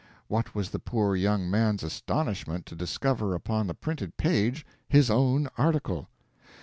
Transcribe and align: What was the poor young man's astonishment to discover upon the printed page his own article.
What 0.27 0.55
was 0.55 0.71
the 0.71 0.79
poor 0.79 1.15
young 1.15 1.47
man's 1.47 1.83
astonishment 1.83 2.65
to 2.65 2.75
discover 2.75 3.35
upon 3.35 3.67
the 3.67 3.75
printed 3.75 4.17
page 4.17 4.65
his 4.89 5.11
own 5.11 5.47
article. 5.59 6.09